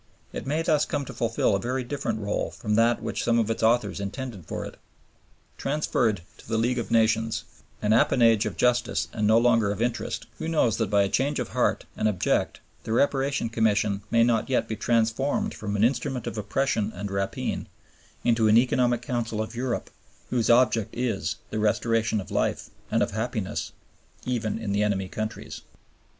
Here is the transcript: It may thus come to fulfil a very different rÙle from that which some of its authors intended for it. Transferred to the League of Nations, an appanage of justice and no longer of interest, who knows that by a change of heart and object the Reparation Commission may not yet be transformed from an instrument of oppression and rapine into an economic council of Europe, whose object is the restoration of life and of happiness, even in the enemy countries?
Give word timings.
It 0.33 0.47
may 0.47 0.63
thus 0.63 0.83
come 0.83 1.05
to 1.05 1.13
fulfil 1.13 1.55
a 1.55 1.59
very 1.61 1.83
different 1.83 2.21
rÙle 2.21 2.51
from 2.55 2.73
that 2.73 3.03
which 3.03 3.23
some 3.23 3.37
of 3.37 3.51
its 3.51 3.61
authors 3.61 3.99
intended 3.99 4.47
for 4.47 4.65
it. 4.65 4.77
Transferred 5.59 6.23
to 6.39 6.47
the 6.49 6.57
League 6.57 6.79
of 6.79 6.89
Nations, 6.89 7.43
an 7.83 7.93
appanage 7.93 8.47
of 8.47 8.57
justice 8.57 9.09
and 9.13 9.27
no 9.27 9.37
longer 9.37 9.69
of 9.69 9.79
interest, 9.79 10.25
who 10.39 10.47
knows 10.47 10.77
that 10.77 10.89
by 10.89 11.03
a 11.03 11.07
change 11.07 11.37
of 11.39 11.49
heart 11.49 11.85
and 11.95 12.07
object 12.07 12.61
the 12.83 12.91
Reparation 12.91 13.47
Commission 13.47 14.01
may 14.09 14.23
not 14.23 14.49
yet 14.49 14.67
be 14.67 14.75
transformed 14.75 15.53
from 15.53 15.75
an 15.75 15.83
instrument 15.83 16.25
of 16.25 16.35
oppression 16.35 16.91
and 16.95 17.11
rapine 17.11 17.67
into 18.23 18.47
an 18.47 18.57
economic 18.57 19.03
council 19.03 19.39
of 19.39 19.53
Europe, 19.55 19.91
whose 20.31 20.49
object 20.49 20.89
is 20.97 21.35
the 21.51 21.59
restoration 21.59 22.19
of 22.19 22.31
life 22.31 22.71
and 22.89 23.03
of 23.03 23.11
happiness, 23.11 23.71
even 24.25 24.57
in 24.57 24.71
the 24.71 24.81
enemy 24.81 25.07
countries? 25.07 25.61